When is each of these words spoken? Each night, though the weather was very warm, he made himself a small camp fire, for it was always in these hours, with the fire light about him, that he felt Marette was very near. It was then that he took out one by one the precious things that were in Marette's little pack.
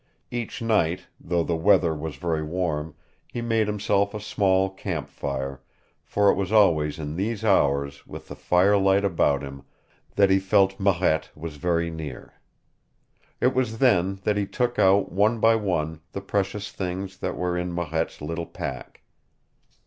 Each 0.31 0.63
night, 0.63 1.05
though 1.19 1.43
the 1.43 1.55
weather 1.55 1.93
was 1.93 2.15
very 2.15 2.41
warm, 2.41 2.95
he 3.27 3.39
made 3.39 3.67
himself 3.67 4.15
a 4.15 4.19
small 4.19 4.67
camp 4.71 5.09
fire, 5.09 5.61
for 6.03 6.31
it 6.31 6.33
was 6.33 6.51
always 6.51 6.97
in 6.97 7.15
these 7.15 7.45
hours, 7.45 8.07
with 8.07 8.27
the 8.27 8.35
fire 8.35 8.77
light 8.79 9.05
about 9.05 9.43
him, 9.43 9.61
that 10.15 10.31
he 10.31 10.39
felt 10.39 10.79
Marette 10.79 11.29
was 11.35 11.57
very 11.57 11.91
near. 11.91 12.33
It 13.39 13.53
was 13.53 13.77
then 13.77 14.19
that 14.23 14.37
he 14.37 14.47
took 14.47 14.79
out 14.79 15.11
one 15.11 15.39
by 15.39 15.53
one 15.55 16.01
the 16.13 16.21
precious 16.21 16.71
things 16.71 17.17
that 17.19 17.37
were 17.37 17.55
in 17.55 17.71
Marette's 17.71 18.21
little 18.23 18.47
pack. 18.47 19.03